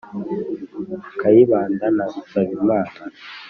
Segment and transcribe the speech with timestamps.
[1.19, 2.97] kayibanda na nsabimana